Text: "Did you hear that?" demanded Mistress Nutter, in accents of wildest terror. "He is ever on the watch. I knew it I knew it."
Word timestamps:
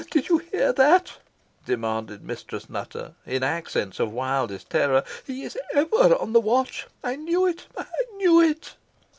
"Did 0.09 0.29
you 0.29 0.39
hear 0.39 0.73
that?" 0.73 1.19
demanded 1.63 2.23
Mistress 2.23 2.71
Nutter, 2.71 3.13
in 3.23 3.43
accents 3.43 3.99
of 3.99 4.11
wildest 4.11 4.67
terror. 4.71 5.03
"He 5.27 5.43
is 5.43 5.55
ever 5.75 6.15
on 6.15 6.33
the 6.33 6.41
watch. 6.41 6.87
I 7.03 7.15
knew 7.15 7.45
it 7.45 7.67
I 7.77 7.85
knew 8.17 8.41
it." 8.41 8.73